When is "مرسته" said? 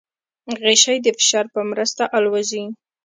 1.71-2.03